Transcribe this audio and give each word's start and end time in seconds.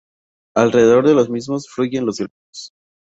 Alrededor 0.55 1.07
de 1.07 1.13
los 1.13 1.29
mismos 1.29 1.69
fluyen 1.69 2.07
los 2.07 2.17
granos. 2.17 2.73